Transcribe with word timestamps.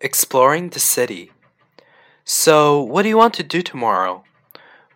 Exploring 0.00 0.70
the 0.70 0.80
city. 0.80 1.30
So, 2.24 2.80
what 2.80 3.02
do 3.02 3.08
you 3.08 3.16
want 3.16 3.34
to 3.34 3.42
do 3.42 3.62
tomorrow? 3.62 4.24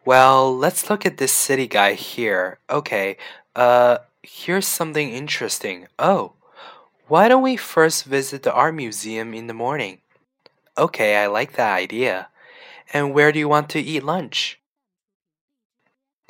Well, 0.04 0.56
let's 0.56 0.90
look 0.90 1.06
at 1.06 1.18
this 1.18 1.32
city 1.32 1.66
guy 1.66 1.92
here. 1.92 2.58
Okay, 2.68 3.16
uh, 3.54 3.98
here's 4.22 4.66
something 4.66 5.10
interesting. 5.10 5.86
Oh, 5.98 6.32
why 7.06 7.28
don't 7.28 7.42
we 7.42 7.56
first 7.56 8.04
visit 8.04 8.42
the 8.42 8.52
art 8.52 8.74
museum 8.74 9.34
in 9.34 9.46
the 9.46 9.54
morning? 9.54 9.98
Okay, 10.76 11.16
I 11.16 11.26
like 11.26 11.52
that 11.52 11.76
idea. 11.76 12.28
And 12.92 13.14
where 13.14 13.30
do 13.30 13.38
you 13.38 13.48
want 13.48 13.68
to 13.70 13.80
eat 13.80 14.02
lunch? 14.02 14.58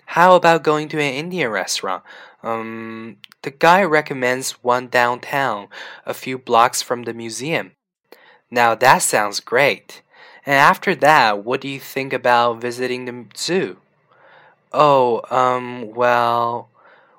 How 0.06 0.34
about 0.34 0.62
going 0.62 0.88
to 0.88 0.98
an 0.98 1.14
Indian 1.14 1.50
restaurant? 1.50 2.02
Um, 2.42 3.18
the 3.42 3.50
guy 3.50 3.82
recommends 3.84 4.52
one 4.62 4.88
downtown, 4.88 5.68
a 6.04 6.14
few 6.14 6.38
blocks 6.38 6.82
from 6.82 7.04
the 7.04 7.14
museum. 7.14 7.72
Now 8.50 8.74
that 8.74 8.98
sounds 8.98 9.40
great. 9.40 10.02
And 10.46 10.54
after 10.54 10.94
that, 10.96 11.44
what 11.44 11.60
do 11.60 11.68
you 11.68 11.80
think 11.80 12.12
about 12.12 12.60
visiting 12.60 13.04
the 13.04 13.26
zoo? 13.36 13.78
Oh, 14.72 15.22
um, 15.30 15.94
well, 15.94 16.70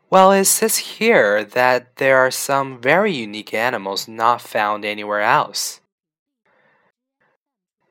well, 0.10 0.32
it 0.32 0.46
says 0.46 0.78
here 0.78 1.44
that 1.44 1.98
there 1.98 2.18
are 2.18 2.32
some 2.32 2.82
very 2.82 3.14
unique 3.14 3.54
animals 3.54 4.08
not 4.08 4.42
found 4.42 4.84
anywhere 4.84 5.22
else. 5.22 5.82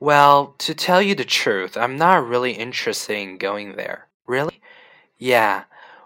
Well, 0.01 0.55
to 0.59 0.73
tell 0.73 1.01
you 1.01 1.15
the 1.15 1.25
truth, 1.25 1.77
I'm 1.77 1.97
not 1.97 2.27
really 2.27 2.53
interested 2.53 3.17
in 3.17 3.37
going 3.37 3.75
there. 3.75 4.07
Really? 4.27 4.61
Yeah. 5.17 5.63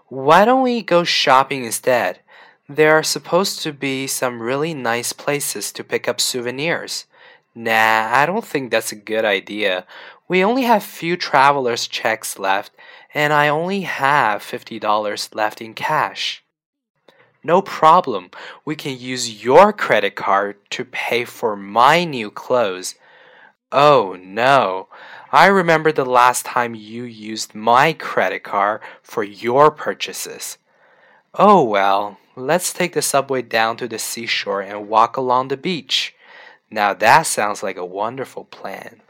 Why 0.08 0.44
don't 0.44 0.62
we 0.62 0.82
go 0.82 1.02
shopping 1.02 1.64
instead? 1.64 2.20
There 2.68 2.96
are 2.96 3.02
supposed 3.02 3.62
to 3.62 3.72
be 3.72 4.06
some 4.06 4.40
really 4.40 4.74
nice 4.74 5.12
places 5.12 5.72
to 5.72 5.84
pick 5.84 6.08
up 6.08 6.20
souvenirs. 6.20 7.06
Nah, 7.54 8.10
I 8.12 8.26
don't 8.26 8.44
think 8.44 8.70
that's 8.70 8.92
a 8.92 8.96
good 8.96 9.24
idea. 9.24 9.86
We 10.26 10.42
only 10.42 10.62
have 10.62 10.82
few 10.82 11.16
travelers' 11.16 11.86
checks 11.86 12.38
left, 12.38 12.72
and 13.12 13.32
I 13.32 13.48
only 13.48 13.82
have 13.82 14.42
$50 14.42 15.34
left 15.34 15.60
in 15.60 15.74
cash. 15.74 16.42
No 17.44 17.60
problem. 17.60 18.30
We 18.64 18.74
can 18.74 18.98
use 18.98 19.44
your 19.44 19.72
credit 19.72 20.16
card 20.16 20.56
to 20.70 20.84
pay 20.84 21.24
for 21.24 21.54
my 21.54 22.04
new 22.04 22.30
clothes. 22.30 22.94
Oh 23.70 24.16
no. 24.20 24.88
I 25.30 25.46
remember 25.46 25.92
the 25.92 26.06
last 26.06 26.46
time 26.46 26.74
you 26.74 27.04
used 27.04 27.54
my 27.54 27.92
credit 27.92 28.44
card 28.44 28.80
for 29.02 29.22
your 29.22 29.70
purchases. 29.70 30.58
Oh 31.34 31.62
well, 31.62 32.18
let's 32.34 32.72
take 32.72 32.94
the 32.94 33.02
subway 33.02 33.42
down 33.42 33.76
to 33.76 33.88
the 33.88 33.98
seashore 33.98 34.62
and 34.62 34.88
walk 34.88 35.16
along 35.16 35.48
the 35.48 35.56
beach. 35.56 36.14
Now 36.74 36.92
that 36.92 37.22
sounds 37.22 37.62
like 37.62 37.76
a 37.76 37.84
wonderful 37.86 38.46
plan. 38.46 39.00